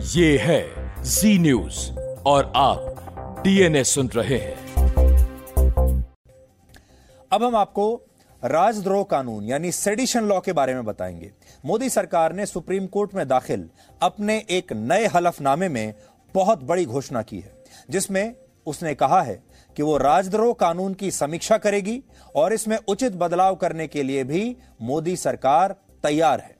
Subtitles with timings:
[0.00, 0.62] ये है
[1.04, 1.90] जी न्यूज़
[2.26, 4.74] और आप डीएनए सुन रहे हैं।
[7.32, 8.02] अब हम आपको
[8.44, 11.30] राजद्रोह कानून यानी सेडिशन लॉ के बारे में बताएँगे।
[11.64, 13.68] मोदी सरकार ने सुप्रीम कोर्ट में दाखिल
[14.02, 15.94] अपने एक नए हलफनामे में
[16.34, 17.52] बहुत बड़ी घोषणा की है,
[17.90, 18.34] जिसमें
[18.66, 19.42] उसने कहा है
[19.76, 22.02] कि वो राजद्रोह कानून की समीक्षा करेगी
[22.36, 26.58] और इसमें उचित बदलाव करने के लिए भी मोदी सरकार तैयार है।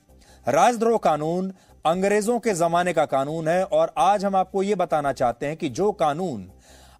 [0.49, 1.53] राजद्रोह कानून
[1.85, 5.69] अंग्रेज़ों के जमाने का कानून है और आज हम आपको यह बताना चाहते हैं कि
[5.69, 6.45] जो कानून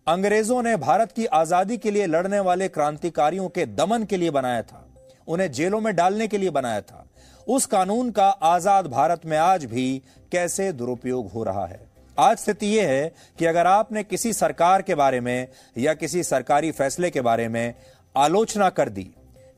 [0.07, 4.63] अंग्रेज़ों ने भारत की आज़ादी के लिए लड़ने वाले क्रांतिकारियों के दमन के लिए बनाया
[4.63, 4.87] था,
[5.29, 7.05] उन्हें जेलों में डालने के लिए बनाया था,
[7.47, 11.81] उस कानून का आज़ाद भारत में आज भी कैसे दुरुपयोग हो रहा है?
[12.19, 16.71] आज स्थिति यह है कि अगर आपने किसी सरकार के बारे में या किसी सरकारी
[16.73, 17.75] फैसले के बारे में
[18.15, 19.11] आलोचना कर दी,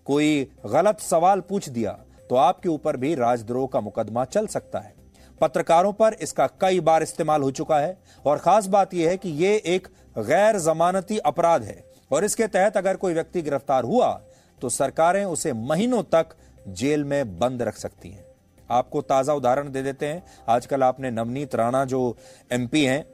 [0.06, 1.92] कोई गलत सवाल पूछ दिया
[2.30, 4.94] तो आपके ऊपर भी राजद्रोह का मुकदमा चल सकता है।
[5.42, 9.30] पत्रकारों पर इसका कई बार इस्तेमाल हो चुका है और खास बात यह है कि
[9.38, 9.88] यह एक
[10.20, 14.10] गैर जमानती अपराध है और इसके तहत अगर कोई व्यक्ति गिरफ़्तार हुआ
[14.58, 16.34] तो सरकारें उसे महीनों तक
[16.70, 18.24] जेल में बंद रख सकती हैं।
[18.70, 22.16] आपको ताज़ा उदाहरण दे देते हैं। आजकल आपने नवनीत राणा जो
[22.50, 23.04] एमपी हैं,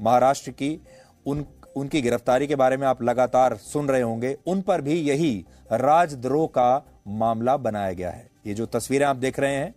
[0.00, 0.80] महाराष्ट्र की,
[1.26, 1.44] उन,
[1.76, 5.32] उनकी गिरफ्तारी के बारे में आप लगातार सुन रहे होंगे। उन पर भी यही
[5.72, 9.74] राजद्रोह का मामला बनाया गया है। ये जो तस्वीरें आप देख रहे हैं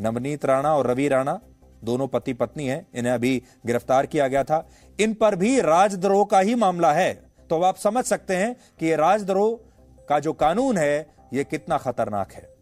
[0.00, 1.40] नवनीत राणा और रवि राणा,
[1.84, 4.68] दोनों पति पत्नी हैं, इन्हें अभी गिरफ़्तार किया गया था।
[5.00, 7.14] इन पर भी राजद्रोह का ही मामला है।
[7.50, 9.58] तो अब आप समझ सकते हैं कि यह राजद्रोह
[10.08, 12.56] का जो कानून है यह कितना खतरनाक है।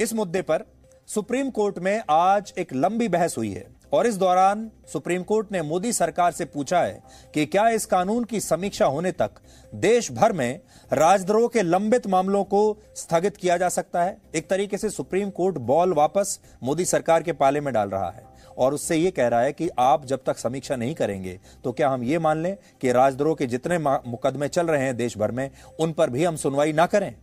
[0.00, 0.64] इस मुद्दे पर
[1.06, 5.62] सुप्रीम कोर्ट में आज एक लंबी बहस हुई है। और इस दौरान सुप्रीम कोर्ट ने
[5.62, 7.02] मोदी सरकार से पूछा है
[7.34, 9.30] कि क्या इस कानून की समीक्षा होने तक
[9.74, 10.60] देश भर में
[10.92, 14.18] राजद्रोह के लंबित मामलों को स्थगित किया जा सकता है?
[14.34, 18.24] एक तरीके से सुप्रीम कोर्ट बॉल वापस मोदी सरकार के पाले में डाल रहा है
[18.58, 21.88] और उससे यह कह रहा है कि आप जब तक समीक्षा नहीं करेंगे तो क्या
[21.88, 23.78] हम ये मान लें कि राजद्रोह के जितने
[24.10, 27.14] मुकदमे चल रहे हैं देश भर में, उन पर भी हम सुनवाई ना करें?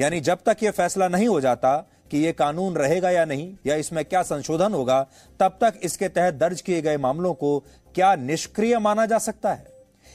[0.00, 3.74] यानी जब तक यह फैसला नहीं हो जाता कि यह कानून रहेगा या नहीं, या
[3.74, 5.00] इसमें क्या संशोधन होगा,
[5.40, 7.58] तब तक इसके तहत दर्ज किए गए मामलों को
[7.94, 9.66] क्या निष्क्रिय माना जा सकता है?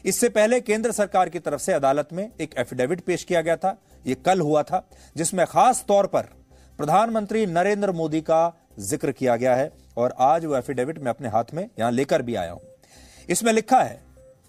[0.05, 3.75] इससे पहले केंद्र सरकार की तरफ़ से अदालत में एक एफिडेविट पेश किया गया था।
[4.05, 6.29] यह कल हुआ था, जिसमें खास तौर पर
[6.79, 8.41] प्रधानमंत्री नरेंद्र मोदी का
[8.79, 12.35] ज़िक्र किया गया है, और आज वो एफिडेविट मैं अपने हाथ में यहाँ लेकर भी
[12.35, 12.61] आया हूँ।
[13.29, 13.99] इसमें लिखा है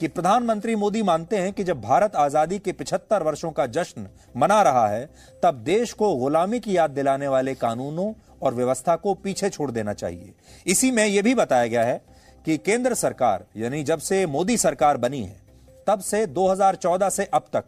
[0.01, 4.07] कि प्रधानमंत्री मोदी मानते हैं कि जब भारत आज़ादी के 75 वर्षों का जश्न
[4.37, 5.05] मना रहा है,
[5.43, 8.13] तब देश को गुलामी की याद दिलाने वाले कानूनों
[8.43, 10.33] और व्यवस्था को पीछे छोड़ देना चाहिए।
[10.67, 12.01] इसी में यह भी बताया गया है
[12.45, 15.37] कि केंद्र सरकार, यानी जब से मोदी सरकार बनी है,
[15.87, 17.65] तब से 2014 से अब तक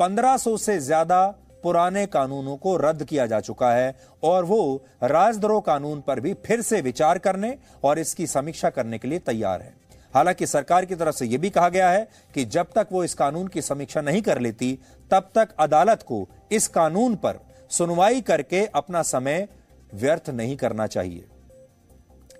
[0.00, 1.26] 1500 से ज़्यादा
[1.64, 6.62] पुराने कानूनों को रद्द किया जा चुका है और वो राजद्रोह कानून पर भी फिर
[6.62, 9.81] से विचार करने और इसकी समीक्षा करने के लिए तैयार है।
[10.14, 13.14] हालाँकि सरकार की तरफ़ से यह भी कहा गया है कि जब तक वो इस
[13.14, 14.78] कानून की समीक्षा नहीं कर लेती,
[15.10, 17.38] तब तक अदालत को इस कानून पर
[17.70, 19.48] सुनवाई करके अपना समय
[19.94, 21.24] व्यर्थ नहीं करना चाहिए।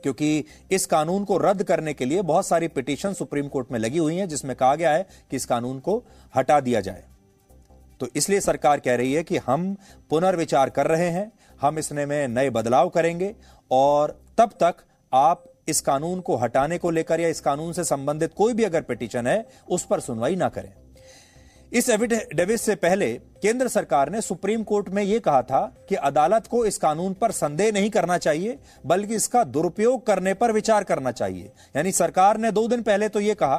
[0.02, 3.98] क्योंकि इस कानून को रद्द करने के लिए बहुत सारी पिटीशन सुप्रीम कोर्ट में लगी
[3.98, 6.04] हुई हैं, जिसमें कहा गया है कि इस कानून को
[6.36, 7.04] हटा दिया जाए।
[8.00, 9.76] तो इसलिए सरकार कह रही है कि हम
[10.10, 13.36] पुनर्विचार कर रहे हैं, हम इसने में नए बदलाव करेंगे
[13.70, 14.74] और तब तक
[15.12, 18.80] आप इस कानून को हटाने को लेकर या इस कानून से संबंधित कोई भी अगर
[18.80, 20.72] पिटीशन है, उस पर सुनवाई ना करें।
[21.72, 26.46] इस एविडेविट से पहले केंद्र सरकार ने सुप्रीम कोर्ट में यह कहा था कि अदालत
[26.46, 31.12] को इस कानून पर संदेह नहीं करना चाहिए, बल्कि इसका दुरुपयोग करने पर विचार करना
[31.12, 33.56] चाहिए। यानी सरकार ने दो दिन पहले तो यह कहा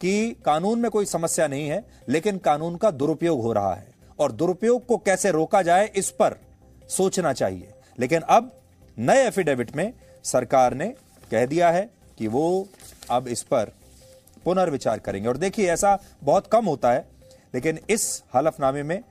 [0.00, 4.32] कि कानून में कोई समस्या नहीं है, लेकिन कानून का दुरुपयोग हो रहा है। और
[4.32, 6.36] दुरुपयोग को कैसे रोका जाए, इस पर
[6.88, 8.60] सोचना चाहिए। लेकिन अब
[8.98, 9.92] नए एफिडेविट में
[10.24, 10.94] सरकार ने
[11.30, 12.68] कह दिया है कि वो
[13.10, 13.72] अब इस पर
[14.44, 17.06] पुनर्विचार करेंगे। और देखिए, ऐसा बहुत कम होता है,
[17.54, 19.02] लेकिन इस हलफनामे में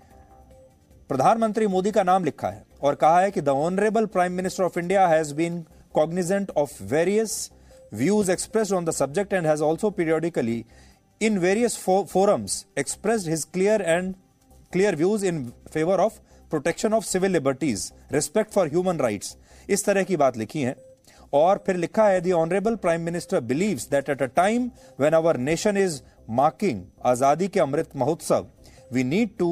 [1.10, 4.80] प्रधानमंत्री मोदी का नाम लिखा है और कहा है कि the honourable prime minister of
[4.80, 5.64] India has been
[5.96, 7.52] cognizant of various
[7.94, 10.64] views expressed on the subject and has also periodically
[11.22, 14.14] in various forums expressed his clear and
[14.72, 19.36] clear views in favour of protection of civil liberties, respect for human rights.
[19.70, 20.76] इस तरह की बात लिखी है।
[21.34, 24.70] और फिर लिखा है the honourable prime minister believes that at a time
[25.00, 26.02] when our nation is
[26.40, 28.48] marking आज़ादी के अमृत महोत्सव
[28.94, 29.52] we need to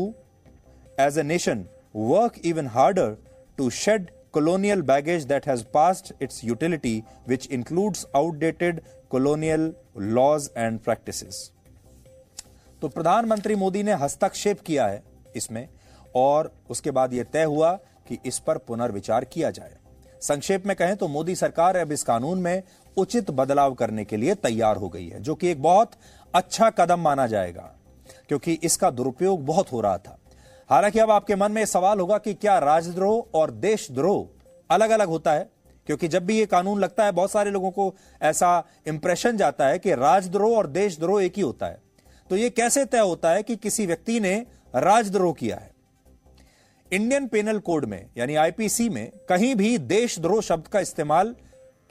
[0.99, 3.15] as a nation work even harder
[3.57, 9.67] to shed colonial baggage that has passed its utility, which includes outdated colonial
[10.15, 11.37] laws and practices.
[12.81, 15.01] तो प्रधानमंत्री मोदी ने हस्तक्षेप किया है
[15.35, 15.67] इसमें
[16.15, 17.71] और उसके बाद यह तय हुआ
[18.07, 19.77] कि इस पर पुनर्विचार किया जाए
[20.27, 22.63] संक्षेप में कहें तो मोदी सरकार अब इस कानून में
[22.97, 25.91] उचित बदलाव करने के लिए तैयार हो गई है, जो कि एक बहुत
[26.33, 27.71] अच्छा कदम माना जाएगा,
[28.27, 30.17] क्योंकि इसका दुरुपयोग बहुत हो रहा था।
[30.69, 34.27] हालाँकि अब आपके मन में सवाल होगा कि क्या राजद्रोह और देशद्रोह
[34.69, 35.49] अलग अलग होता है?
[35.87, 39.79] क्योंकि जब भी ये कानून लगता है, बहुत सारे लोगों को ऐसा इंप्रेशन जाता है
[39.79, 41.81] कि राजद्रोह और देशद्रोह एक ही होता है।
[42.29, 44.35] तो ये कैसे तय होता है कि किसी व्यक्ति ने
[44.75, 45.74] राजद्रोह किया है?
[46.91, 51.35] इंडियन पेनल कोड में, यानी आईपीसी में, कहीं भी देशद्रोह शब्द का इस्तेमाल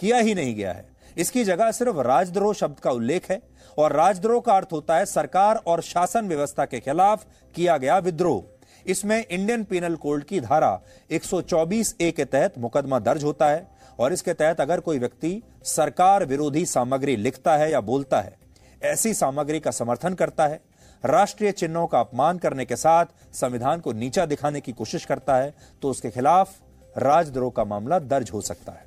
[0.00, 0.86] किया ही नहीं गया है।
[1.16, 3.40] इसकी जगह सिर्फ़ राजद्रोह शब्द का उल्लेख है
[3.78, 7.24] और राजद्रोह का अर्थ होता है सरकार और शासन व्यवस्था के खिलाफ
[7.54, 8.42] किया गया विद्रोह।
[8.86, 10.80] इसमें इंडियन पेनल कोड की धारा
[11.10, 13.66] 124 ए के तहत मुकदमा दर्ज होता है
[13.98, 18.36] और इसके तहत अगर कोई व्यक्ति सरकार विरोधी सामग्री लिखता है या बोलता है,
[18.82, 20.60] ऐसी सामग्री का समर्थन करता है।
[21.04, 25.54] राष्ट्रीय चिन्हों का अपमान करने के साथ संविधान को नीचा दिखाने की कोशिश करता है
[25.82, 26.54] तो उसके खिलाफ
[26.98, 28.86] राजद्रोह का मामला दर्ज हो सकता है।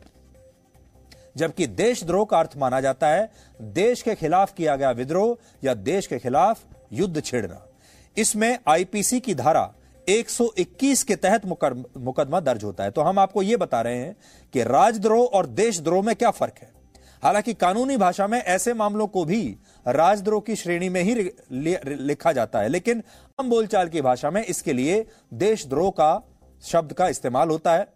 [1.37, 3.29] जबकि देशद्रोह का अर्थ माना जाता है,
[3.61, 6.61] देश के खिलाफ किया गया विद्रोह या देश के खिलाफ
[6.93, 7.61] युद्ध छेड़ना।
[8.17, 9.73] इसमें आईपीसी की धारा
[10.07, 14.15] 121 के तहत मुकदमा दर्ज होता है। तो हम आपको यह बता रहे हैं
[14.53, 16.71] कि राजद्रोह और देशद्रोह में क्या फ़र्क है।
[17.23, 21.31] हालाँकि कानूनी भाषा में ऐसे मामलों को भी राजद्रोह की श्रेणी में ही
[21.85, 23.03] लिखा जाता है। लेकिन
[23.39, 26.21] हम बोलचाल की भाषा में इसके लिए देशद्रोह का
[26.61, 27.87] शब्द का इस्तेमाल होता है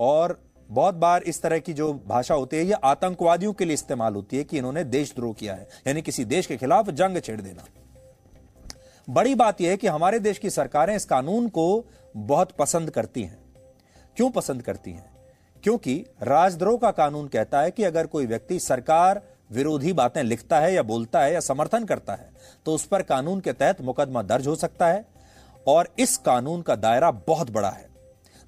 [0.00, 4.14] और बहुत बार इस तरह की जो भाषा होती है यह आतंकवादियों के लिए इस्तेमाल
[4.14, 7.64] होती है कि इन्होंने देशद्रोह किया है। यानी किसी देश के खिलाफ जंग छेड़ देना।
[9.10, 11.84] बड़ी बात यह है कि हमारे देश की सरकारें इस कानून को
[12.16, 13.38] बहुत पसंद करती हैं।
[14.16, 15.14] क्यों पसंद करती हैं?
[15.62, 20.72] क्योंकि राजद्रोह का कानून कहता है कि अगर कोई व्यक्ति सरकार विरोधी बातें लिखता है
[20.74, 22.30] या बोलता है या समर्थन करता है
[22.66, 25.04] तो उस पर कानून के तहत मुकदमा दर्ज हो सकता है
[25.66, 27.88] और इस कानून का दायरा बहुत बड़ा है।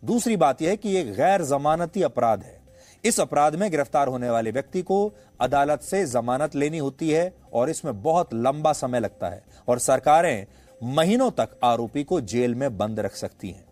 [0.02, 2.60] दूसरी बात यह है कि यह गैर जमानती अपराध है।
[3.04, 7.70] इस अपराध में गिरफ़्तार होने वाले व्यक्ति को अदालत से जमानत लेनी होती है और
[7.70, 10.46] इसमें बहुत लंबा समय लगता है और सरकारें
[10.80, 13.64] महीनों तक आरोपी को जेल में बंद रख सकती हैं।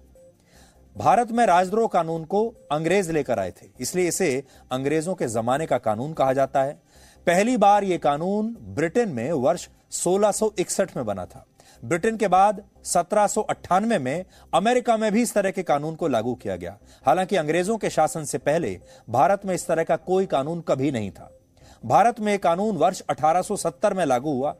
[0.96, 4.42] भारत में राजद्रोह कानून को अंग्रेज़ लेकर आए थे, इसलिए इसे
[4.72, 6.78] अंग्रेज़ों के जमाने का कानून कहा जाता है।
[7.26, 11.46] पहली बार यह कानून ब्रिटेन में वर्ष 1661 में बना था।
[11.84, 14.24] ब्रिटेन के बाद सत्रह सौ अठानवे में
[14.54, 18.24] अमेरिका में भी इस तरह के कानून को लागू किया गया। हालाँकि अंग्रेज़ों के शासन
[18.24, 18.80] से पहले
[19.10, 21.38] भारत में इस तरह का कोई कानून कभी नहीं था।
[21.86, 24.56] भारत में कानून वर्ष 1870 में लागू हुआ।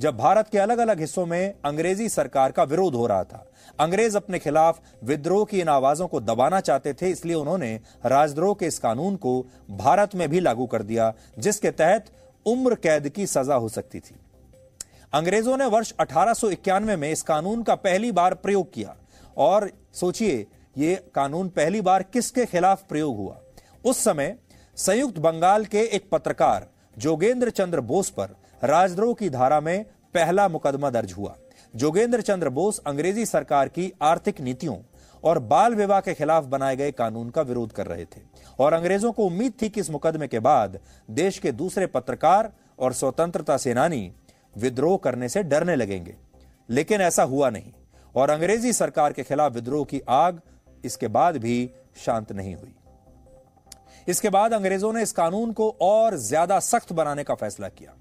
[0.00, 3.46] जब भारत के अलग अलग हिस्सों में अंग्रेज़ी सरकार का विरोध हो रहा था।
[3.80, 8.66] अंग्रेज़ अपने खिलाफ विद्रोह की इन आवाजों को दबाना चाहते थे, इसलिए उन्होंने राजद्रोह के
[8.66, 12.06] इस कानून को भारत में भी लागू कर दिया, जिसके तहत
[12.46, 14.16] उम्र कैद की सजा हो सकती थी।
[15.14, 18.96] अंग्रेज़ों ने वर्ष अठारह में इस कानून का पहली बार प्रयोग किया।
[19.36, 20.46] और सोचिए,
[20.78, 23.36] ये कानून पहली बार किसके खिलाफ प्रयोग हुआ?
[23.84, 24.36] उस समय
[24.76, 26.66] संयुक्त बंगाल के एक पत्रकार,
[26.98, 31.36] जोगेंद्र चंद्र बोस पर राजद्रोह की धारा में पहला मुकदमा दर्ज हुआ।
[31.74, 34.76] जोगेंद्र चंद्र बोस अंग्रेज़ी सरकार की आर्थिक नीतियों
[35.22, 38.20] और बाल विवाह के खिलाफ बनाए गए कानून का विरोध कर रहे थे
[38.58, 40.78] और अंग्रेज़ों को उम्मीद थी कि इस मुकदमे के बाद
[41.12, 44.10] देश के दूसरे पत्रकार और स्वतंत्रता सेनानी
[44.56, 46.14] विद्रोह करने से डरने लगेंगे।
[46.68, 47.72] लेकिन ऐसा हुआ नहीं
[48.14, 50.40] और अंग्रेज़ी सरकार के खिलाफ विद्रोह की आग
[50.84, 52.74] इसके बाद भी शांत नहीं हुई।
[54.08, 57.94] इसके बाद अंग्रेज़ों ने इस कानून को और ज़्यादा सख्त बनाने का फैसला किया।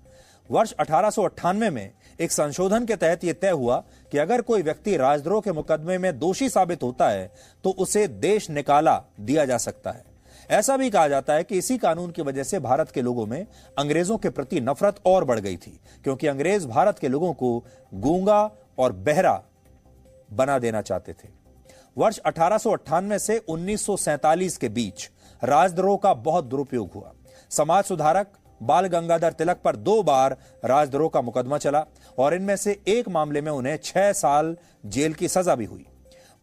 [0.49, 3.77] वर्ष अठारह में एक संशोधन के तहत यह तय हुआ
[4.11, 7.31] कि अगर कोई व्यक्ति राजद्रोह के मुकदमे में दोषी साबित होता है
[7.63, 10.03] तो उसे देश निकाला दिया जा सकता है।
[10.49, 13.45] ऐसा भी कहा जाता है कि इसी कानून की वजह से भारत के लोगों में
[13.77, 18.51] अंग्रेज़ों के प्रति नफरत और बढ़ गई थी, क्योंकि अंग्रेज़ भारत के लोगों को गूँगा
[18.79, 19.41] और बहरा
[20.29, 21.29] बना देना चाहते थे।
[21.97, 25.09] वर्ष अठारह से 1947 के बीच
[25.41, 27.11] राजद्रोह का बहुत दुरुपयोग हुआ।
[27.51, 28.31] समाज सुधारक
[28.63, 31.85] बाल गंगाधर तिलक पर दो बार राजद्रोह का मुकदमा चला
[32.19, 35.85] और इनमें से एक मामले में उन्हें छह साल जेल की सजा भी हुई।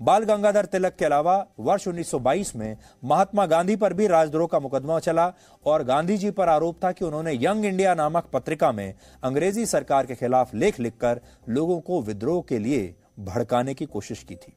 [0.02, 4.98] बाल गंगाधर तिलक के अलावा वर्ष 1922 में महात्मा गांधी पर भी राजद्रोह का मुकदमा
[4.98, 5.32] चला
[5.66, 10.06] और गांधी जी पर आरोप था कि उन्होंने यंग इंडिया नामक पत्रिका में अंग्रेज़ी सरकार
[10.06, 14.56] के खिलाफ लेख लिखकर लोगों को विद्रोह के लिए भड़काने की कोशिश की थी।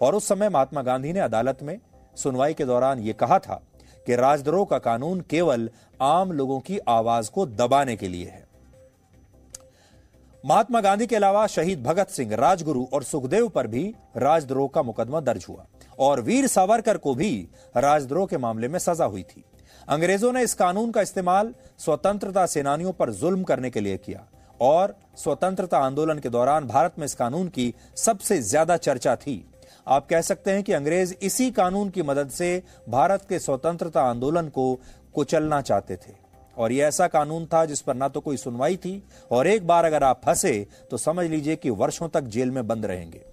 [0.00, 1.78] और उस समय महात्मा गांधी ने अदालत में
[2.16, 3.62] सुनवाई के दौरान यह कहा था
[4.06, 5.68] कि राजद्रोह का कानून केवल
[6.00, 8.44] आम लोगों की आवाज़ को दबाने के लिए है।
[10.44, 13.84] महात्मा गांधी के अलावा शहीद भगत सिंह, राजगुरु और सुखदेव पर भी
[14.18, 15.66] राजद्रोह का मुकदमा दर्ज हुआ
[15.98, 19.44] और वीर सावरकर को भी राजद्रोह के मामले में सजा हुई थी।
[19.88, 24.26] अंग्रेज़ों ने इस कानून का इस्तेमाल स्वतंत्रता सेनानियों पर जुल्म करने के लिए किया
[24.60, 29.36] और स्वतंत्रता आंदोलन के दौरान भारत में इस कानून की सबसे ज़्यादा चर्चा थी।
[29.86, 34.48] आप कह सकते हैं कि अंग्रेज़ इसी कानून की मदद से भारत के स्वतंत्रता आंदोलन
[34.48, 34.74] को
[35.14, 36.14] कुचलना चाहते थे।
[36.56, 39.84] और यह ऐसा कानून था जिस पर ना तो कोई सुनवाई थी, और एक बार
[39.84, 43.24] अगर आप फंसे तो समझ लीजिए कि वर्षों तक जेल में बंद रहेंगे।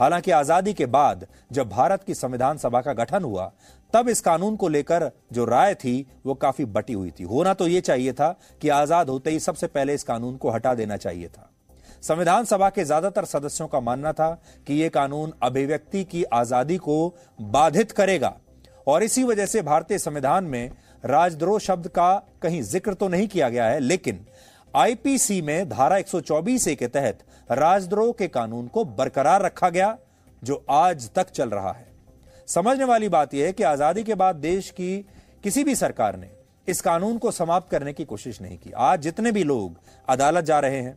[0.00, 3.50] हालाँकि आज़ादी के बाद जब भारत की संविधान सभा का गठन हुआ,
[3.92, 7.66] तब इस कानून को लेकर जो राय थी, वो काफ़ी बटी हुई थी। होना तो
[7.68, 11.28] ये चाहिए था कि आज़ाद होते ही सबसे पहले इस कानून को हटा देना चाहिए
[11.28, 11.48] था।
[12.02, 14.30] संविधान सभा के ज़्यादातर सदस्यों का मानना था
[14.66, 18.34] कि यह कानून अभिव्यक्ति की आज़ादी को बाधित करेगा।
[18.86, 20.70] और इसी वजह से भारतीय संविधान में
[21.04, 24.24] राजद्रोह शब्द का कहीं ज़िक्र तो नहीं किया गया है, लेकिन
[24.74, 27.18] आईपीसी में धारा 124 ए के तहत
[27.50, 29.96] राजद्रोह के कानून को बरकरार रखा गया,
[30.42, 31.86] जो आज तक चल रहा है।
[32.48, 34.96] समझने वाली बात यह है कि आज़ादी के बाद देश की
[35.44, 36.30] किसी भी सरकार ने
[36.68, 40.58] इस कानून को समाप्त करने की कोशिश नहीं की। आज जितने भी लोग अदालत जा
[40.60, 40.96] रहे हैं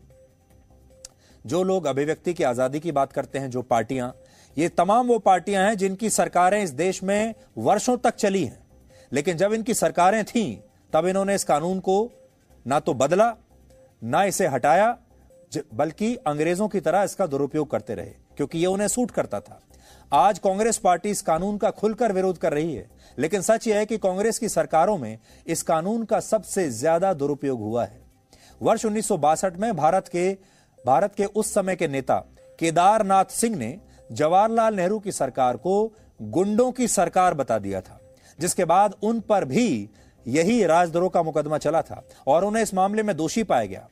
[1.45, 4.13] जो लोग अभिव्यक्ति की आज़ादी की बात करते हैं, जो पार्टियाँ,
[4.57, 8.63] ये तमाम वो पार्टियाँ हैं जिनकी सरकारें इस देश में वर्षों तक चली हैं।
[9.11, 10.57] लेकिन जब इनकी सरकारें थीं,
[10.93, 12.11] तब इन्होंने इस कानून को
[12.65, 13.33] ना तो बदला,
[14.01, 14.97] ना इसे हटाया
[15.73, 19.61] बल्कि अंग्रेज़ों की तरह इसका दुरुपयोग करते रहे, क्योंकि यह उन्हें सूट करता था।
[20.11, 23.85] आज कांग्रेस पार्टी इस कानून का खुलकर विरोध कर रही है, लेकिन सच यह है
[23.85, 27.99] कि कांग्रेस की सरकारों में इस कानून का सबसे ज़्यादा दुरुपयोग हुआ है।
[28.61, 30.29] वर्ष उन्नीस सौ बासठ में भारत के
[30.85, 32.15] भारत के उस समय के नेता
[32.59, 33.77] केदारनाथ सिंह ने
[34.09, 37.99] जवाहरलाल नेहरू की सरकार को गुंडों की सरकार बता दिया था,
[38.39, 39.89] जिसके बाद उन पर भी
[40.25, 43.87] यही राजद्रोह का मुकदमा चला था और उन्हें इस मामले में दोषी पाया गया।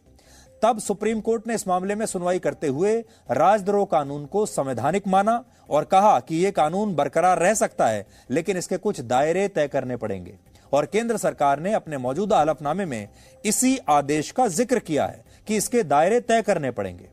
[0.61, 2.93] तब सुप्रीम कोर्ट ने इस मामले में सुनवाई करते हुए
[3.31, 8.57] राजद्रोह कानून को संवैधानिक माना और कहा कि यह कानून बरकरार रह सकता है, लेकिन
[8.57, 10.37] इसके कुछ दायरे तय करने पड़ेंगे।
[10.71, 13.07] और केंद्र सरकार ने अपने मौजूदा हलफनामे में
[13.45, 17.09] इसी आदेश का ज़िक्र किया है कि इसके दायरे तय करने पड़ेंगे।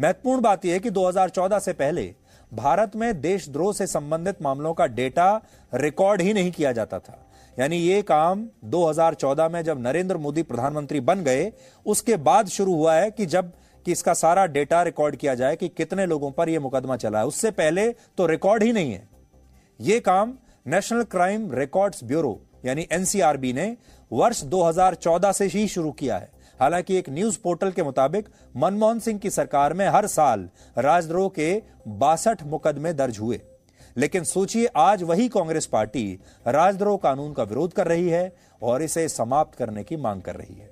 [0.00, 2.14] महत्वपूर्ण बात यह कि 2014 से पहले
[2.54, 5.40] भारत में देशद्रोह से संबंधित मामलों का डेटा
[5.74, 7.26] रिकॉर्ड ही नहीं किया जाता था।
[7.58, 11.52] यानी ये काम 2014 में जब नरेंद्र मोदी प्रधानमंत्री बन गए,
[11.86, 13.52] उसके बाद शुरू हुआ है कि जब
[13.86, 17.26] कि इसका सारा डेटा रिकॉर्ड किया जाए कि कितने लोगों पर यह मुकदमा चला है।
[17.26, 19.08] उससे पहले तो रिकॉर्ड ही नहीं है।
[19.80, 20.34] यह काम
[20.66, 23.76] नेशनल क्राइम रिकॉर्ड्स ब्यूरो, यानी एनसीआरबी ने
[24.12, 29.18] वर्ष 2014 से ही शुरू किया है। हालाँकि एक न्यूज़ पोर्टल के मुताबिक, मनमोहन सिंह
[29.18, 30.48] की सरकार में हर साल
[30.78, 33.40] राजद्रोह के बासठ मुकदमे दर्ज हुए।
[33.96, 39.08] लेकिन सोचिए, आज वही कांग्रेस पार्टी राजद्रोह कानून का विरोध कर रही है और इसे
[39.08, 40.70] समाप्त करने की मांग कर रही है।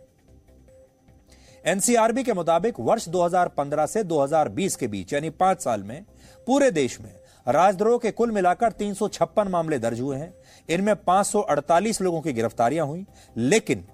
[1.66, 6.04] एनसीआरबी के मुताबिक, वर्ष 2015 से 2020 के बीच, यानी पाँच साल में,
[6.46, 7.14] पूरे देश में
[7.48, 10.34] राजद्रोह के कुल मिलाकर तीन सौ छप्पन मामले दर्ज हुए हैं।
[10.70, 13.84] इनमें 548 लोगों की गिरफ्तारियाँ हुई, लेकिन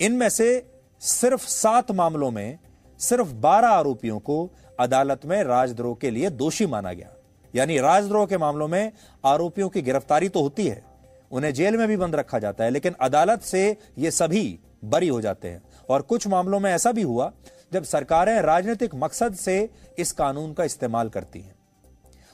[0.00, 0.73] इनमें से
[1.04, 2.58] सिर्फ़ सात मामलों में
[2.98, 7.08] सिर्फ़ 12 आरोपियों को अदालत में राजद्रोह के लिए दोषी माना गया।
[7.54, 8.92] यानी राजद्रोह के मामलों में
[9.24, 10.84] आरोपियों की गिरफ्तारी तो होती है,
[11.30, 15.20] उन्हें जेल में भी बंद रखा जाता है, लेकिन अदालत से ये सभी बरी हो
[15.20, 17.32] जाते हैं। और कुछ मामलों में ऐसा भी हुआ,
[17.72, 21.54] जब सरकारें राजनीतिक मकसद से इस कानून का इस्तेमाल करती हैं।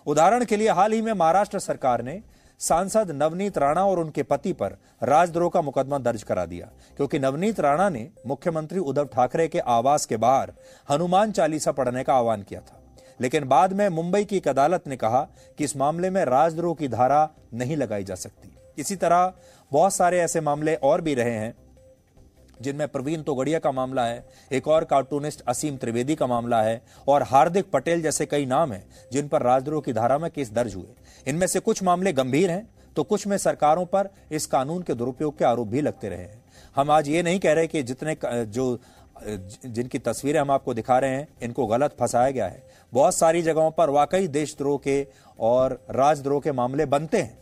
[0.07, 2.23] उदाहरण के लिए हाल ही में महाराष्ट्र सरकार ने
[2.61, 7.61] सांसद नवनीत राणा और उनके पति पर राजद्रोह का मुकदमा दर्ज करा दिया, क्योंकि नवनीत
[7.61, 10.53] राणा ने मुख्यमंत्री उद्धव ठाकरे के आवास के बाहर
[10.91, 12.77] हनुमान चालीसा पढ़ने का आह्वान किया था।
[13.21, 15.21] लेकिन बाद में मुंबई की एक अदालत ने कहा
[15.59, 19.33] कि इस मामले में राजद्रोह की धारा नहीं लगाई जा सकती। इसी तरह
[19.73, 21.55] बहुत सारे ऐसे मामले और भी रहे हैं,
[22.61, 27.23] जिनमें प्रवीण तोगड़िया का मामला है, एक और कार्टूनिस्ट असीम त्रिवेदी का मामला है, और
[27.23, 30.95] हार्दिक पटेल जैसे कई नाम हैं, जिन पर राजद्रोह की धारा में केस दर्ज हुए।
[31.27, 35.37] इनमें से कुछ मामले गंभीर हैं तो कुछ में सरकारों पर इस कानून के दुरुपयोग
[35.39, 36.43] के आरोप भी लगते रहे हैं।
[36.77, 38.79] हम आज ये नहीं कह रहे कि जितने जो,
[39.67, 42.63] जिनकी तस्वीरें हम आपको दिखा रहे हैं, इनको गलत फंसाया गया है।
[42.93, 45.07] बहुत सारी जगहों पर वाकई देशद्रोह के
[45.41, 47.39] और राजद्रोह के मामले बनते हैं,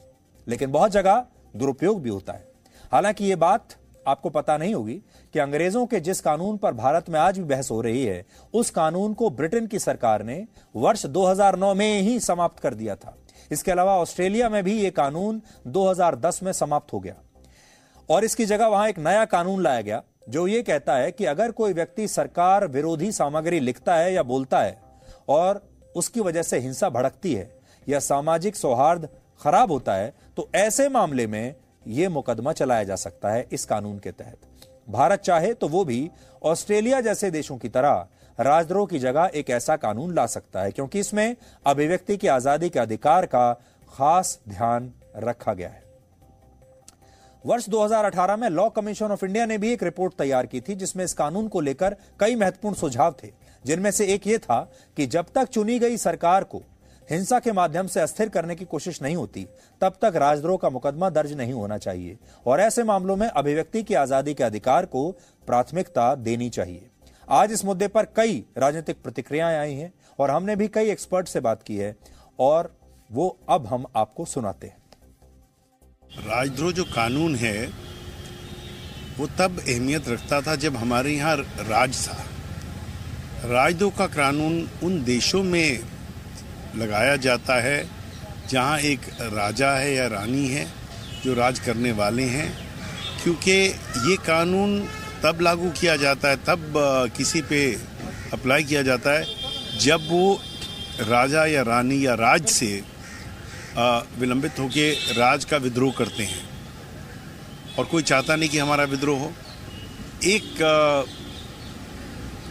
[0.46, 2.46] लेकिन बहुत जगह दुरुपयोग भी होता है।
[2.92, 4.94] हालाँकि ये बात आपको पता नहीं होगी
[5.34, 8.70] कि अंग्रेज़ों के जिस कानून पर भारत में आज भी बहस हो रही है, उस
[8.70, 13.16] कानून को ब्रिटेन की सरकार ने वर्ष 2009 में ही समाप्त कर दिया था।
[13.50, 17.14] इसके अलावा ऑस्ट्रेलिया में भी यह कानून 2010 में समाप्त हो गया।
[18.10, 21.50] और इसकी जगह वहाँ एक नया कानून लाया गया, जो ये कहता है कि अगर
[21.50, 24.80] कोई व्यक्ति सरकार विरोधी सामग्री लिखता है या बोलता है
[25.28, 25.62] और
[25.96, 27.50] उसकी वजह से हिंसा भड़कती है
[27.88, 29.08] या सामाजिक सौहार्द
[29.40, 31.54] खराब होता है तो ऐसे मामले में
[31.86, 34.38] यह मुकदमा चलाया जा सकता है इस कानून के तहत।
[34.90, 36.10] भारत चाहे तो वो भी
[36.42, 38.06] ऑस्ट्रेलिया जैसे देशों की तरह
[38.38, 42.78] राजद्रोह की जगह एक ऐसा कानून ला सकता है, क्योंकि इसमें अभिव्यक्ति की आज़ादी के
[42.78, 43.52] अधिकार का
[43.88, 45.86] खास ध्यान रखा गया है।
[47.44, 51.04] वर्ष 2018 में लॉ कमीशन ऑफ़ इंडिया ने भी एक रिपोर्ट तैयार की थी, जिसमें
[51.04, 53.30] इस कानून को लेकर कई महत्वपूर्ण सुझाव थे,
[53.64, 54.60] जिनमें से एक ये था
[54.96, 56.62] कि जब तक चुनी गई सरकार को
[57.08, 59.46] हिंसा के माध्यम से अस्थिर करने की कोशिश नहीं होती,
[59.80, 62.16] तब तक राजद्रोह का मुकदमा दर्ज नहीं होना चाहिए,
[62.46, 65.10] और ऐसे मामलों में अभिव्यक्ति की आज़ादी के अधिकार को
[65.48, 66.90] प्राथमिकता देनी चाहिए।
[67.30, 71.40] आज इस मुद्दे पर कई राजनीतिक प्रतिक्रियाएँ आई हैं और हमने भी कई एक्सपर्ट से
[71.40, 71.94] बात की है
[72.38, 72.70] और
[73.10, 74.76] वो अब हम आपको सुनाते हैं।
[76.28, 77.66] राजद्रोह जो कानून है,
[79.18, 81.36] वो तब अहमियत रखता था जब हमारे यहाँ
[81.68, 82.16] राज था।
[83.44, 85.80] राजद्रोह का कानून उन देशों में
[86.76, 87.84] लगाया जाता है
[88.48, 89.00] जहाँ एक
[89.32, 90.66] राजा है या रानी है
[91.24, 92.52] जो राज करने वाले हैं,
[93.22, 93.52] क्योंकि
[94.10, 94.80] ये कानून
[95.24, 96.72] तब लागू किया जाता है, तब
[97.16, 97.60] किसी पे
[98.32, 99.24] अप्लाई किया जाता है,
[99.80, 100.40] जब वो
[101.00, 102.82] राजा या रानी या राज से
[104.18, 106.40] विलंबित होकर राज का विद्रोह करते हैं।
[107.78, 109.32] और कोई चाहता नहीं कि हमारा विद्रोह हो।
[110.24, 110.54] एक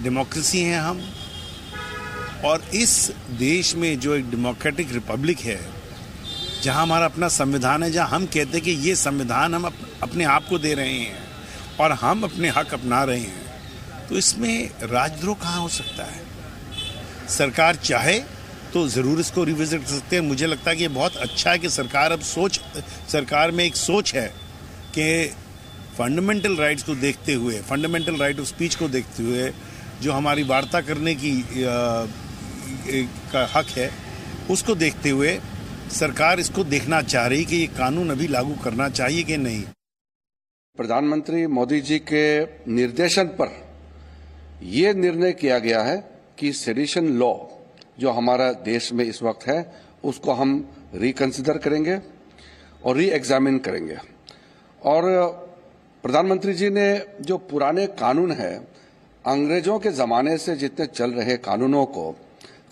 [0.04, 1.02] डेमोक्रेसी है हम,
[2.46, 5.60] और इस देश में जो एक डेमोक्रेटिक रिपब्लिक है,
[6.64, 9.66] जहाँ हमारा अपना संविधान है, जहाँ हम कहते हैं कि ये संविधान हम
[10.04, 11.27] अपने आप को दे रहे हैं।
[11.80, 16.22] और हम अपने हक अपना रहे हैं तो इसमें राजद्रोह कहाँ हो सकता है?
[17.30, 18.20] सरकार चाहे
[18.74, 21.70] तो ज़रूर इसको रिविजिट कर सकते हैं। मुझे लगता है कि बहुत अच्छा है कि
[21.70, 22.60] सरकार अब सोच
[23.12, 24.28] सरकार में एक सोच है
[24.96, 25.34] कि
[25.98, 29.52] फंडामेंटल राइट्स को देखते हुए फंडामेंटल राइट ऑफ़ स्पीच को देखते हुए
[30.02, 32.06] जो हमारी वार्ता करने की आ,
[33.34, 33.90] का हक है
[34.52, 35.40] उसको देखते हुए
[35.92, 39.64] सरकार इसको देखना चाह रही कि ये कानून अभी लागू करना चाहिए कि नहीं।
[40.78, 43.50] प्रधानमंत्री मोदी जी के निर्देशन पर
[44.64, 45.98] यह निर्णय किया गया है
[46.40, 47.34] कि सेडिशन लॉ
[48.00, 52.00] जो हमारा देश में इस वक्त है, उसको हम रिकंसिडर करेंगे
[52.86, 53.98] और री एग्जामिन करेंगे।
[54.82, 55.04] और
[56.04, 58.56] प्रधानमंत्री जी ने जो पुराने कानून है,
[59.26, 62.16] अंग्रेज़ों के जमाने से जितने चल रहे कानूनों को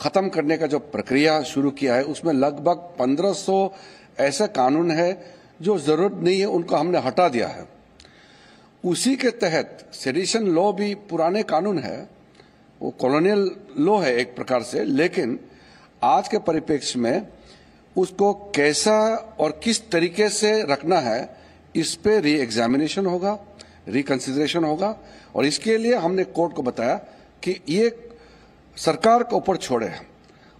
[0.01, 3.73] खत्म करने का जो प्रक्रिया शुरू किया है, उसमें लगभग 1500
[4.19, 7.74] ऐसे कानून है जो ज़रूरत नहीं है, उनको हमने हटा दिया है।
[8.85, 11.97] उसी के तहत सेडिशन लॉ भी पुराने कानून है,
[12.81, 15.39] वो कॉलोनियल लॉ है एक प्रकार से, लेकिन
[16.03, 17.27] आज के परिप्रेक्ष्य में
[17.95, 18.97] उसको कैसा
[19.39, 21.37] और किस तरीके से रखना है,
[21.75, 23.37] इस पे री एग्जामिनेशन होगा
[23.87, 24.95] रिकंसिडरेशन होगा,
[25.35, 26.95] और इसके लिए हमने कोर्ट को बताया
[27.43, 27.89] कि ये
[28.77, 29.91] सरकार के ऊपर छोड़े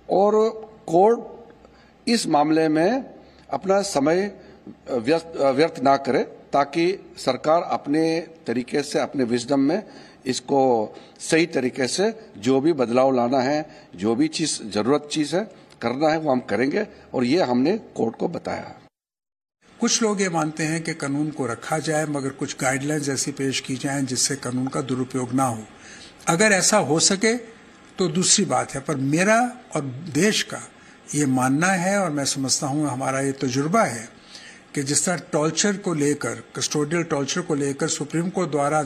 [0.10, 0.34] और
[0.88, 3.06] कोर्ट इस मामले में
[3.50, 4.32] अपना समय
[4.90, 6.24] व्यर्थ ना करे
[6.56, 8.04] ताकि सरकार अपने
[8.48, 9.84] तरीके से, अपने विजडम में
[10.26, 10.62] इसको
[11.20, 15.44] सही तरीके से जो भी बदलाव लाना है, जो भी चीज़, ज़रूरत चीज़ है,
[15.82, 18.74] करना है, वो हम करेंगे। और ये हमने कोर्ट को बताया।
[19.80, 23.60] कुछ लोग ये मानते हैं कि कानून को रखा जाए, मगर कुछ गाइडलाइंस ऐसी पेश
[23.60, 25.64] की जाए जिससे कानून का दुरुपयोग ना हो।
[26.28, 27.36] अगर ऐसा हो सके
[27.98, 29.40] तो दूसरी बात है, पर मेरा
[29.76, 29.82] और
[30.14, 30.62] देश का
[31.16, 34.15] ये मानना है और मैं समझता हूँ हमारा ये तजुर्बा है
[34.76, 38.82] कि जिस तरह टॉर्चर को लेकर कस्टोडियल टॉर्चर को लेकर सुप्रीम कोर्ट द्वारा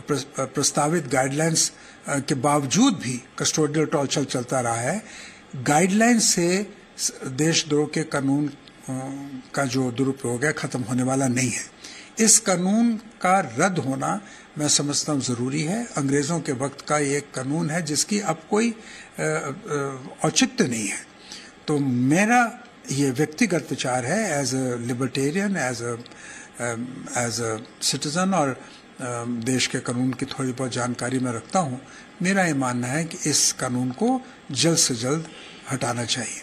[0.00, 1.70] प्रस्तावित गाइडलाइंस
[2.08, 5.02] के बावजूद भी कस्टोडियल टॉर्चर चलता रहा है
[5.62, 6.48] गाइडलाइंस से
[7.36, 8.50] देशद्रोह के कानून
[9.54, 11.64] का जो दुरुपयोग है, खत्म होने वाला नहीं है।
[12.24, 14.20] इस कानून का रद्द होना
[14.58, 18.70] मैं समझता हूँ ज़रूरी है। अंग्रेज़ों के वक्त का ये कानून है जिसकी अब कोई
[20.24, 20.98] औचित्य नहीं है।
[21.66, 22.40] तो मेरा
[22.90, 25.92] ये व्यक्तिगत विचार है as a libertarian as a
[27.18, 31.80] as a citizen और uh, देश के कानून की थोड़ी बहुत जानकारी मैं रखता हूँ।
[32.22, 34.20] मेरा ये मानना है कि इस कानून को
[34.52, 35.28] जल्द से जल्द
[35.72, 36.42] हटाना चाहिए।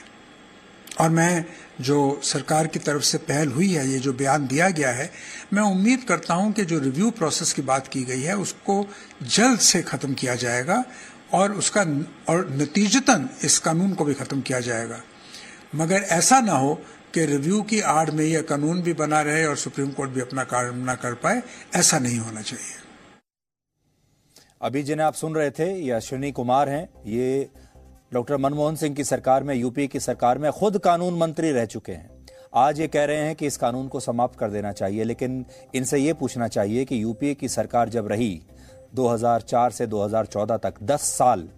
[1.02, 1.46] और मैं
[1.82, 5.10] जो सरकार की तरफ़ से पहल हुई है ये जो बयान दिया गया है
[5.54, 8.86] मैं उम्मीद करता हूँ कि जो रिव्यू प्रोसेस की बात की गई है उसको
[9.24, 10.84] जल्द से खत्म किया जाएगा
[11.34, 11.82] और उसका
[12.30, 15.02] और नतीजतन इस कानून को भी खत्म किया जाएगा।
[15.76, 16.74] मगर ऐसा ना हो
[17.14, 20.44] कि रिव्यू की आड़ में यह कानून भी बना रहे और सुप्रीम कोर्ट भी अपना
[20.44, 21.44] काम ना कर पाए,
[21.76, 22.86] ऐसा नहीं होना चाहिए।
[24.62, 27.50] अभी जिन्हें आप सुन रहे थे, ये अश्विनी कुमार हैं। ये
[28.14, 31.92] डॉक्टर मनमोहन सिंह की सरकार में, यूपी की सरकार में खुद कानून मंत्री रह चुके
[31.92, 35.46] हैं। आज ये कह रहे हैं कि इस कानून को समाप्त कर देना चाहिए, लेकिन
[35.76, 38.42] इनसे ये पूछना चाहिए कि यूपीए की सरकार जब रही
[38.96, 41.50] 2004 से 2014 तक 10 साल,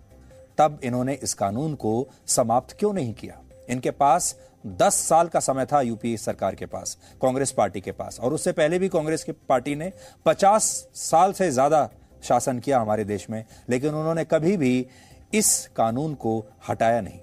[0.58, 3.41] तब इन्होंने इस कानून को समाप्त क्यों नहीं किया?
[3.69, 4.36] इनके पास
[4.77, 8.51] 10 साल का समय था यूपी सरकार के पास, कांग्रेस पार्टी के पास। और उससे
[8.53, 9.91] पहले भी कांग्रेस की पार्टी ने
[10.25, 10.63] 50
[10.95, 11.89] साल से ज़्यादा
[12.23, 14.86] शासन किया हमारे देश में, लेकिन उन्होंने कभी भी
[15.34, 17.19] इस कानून को हटाया नहीं।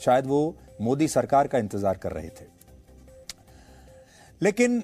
[0.00, 2.46] शायद वो मोदी सरकार का इंतज़ार कर रहे थे।
[4.40, 4.82] लेकिन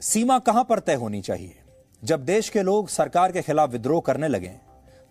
[0.00, 1.54] सीमा कहाँ पर तय होनी चाहिए?
[2.02, 4.52] जब देश के लोग सरकार के खिलाफ विद्रोह करने लगे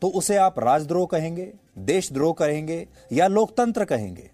[0.01, 4.29] तो उसे आप राजद्रोह कहेंगे, देशद्रोह कहेंगे या लोकतंत्र कहेंगे।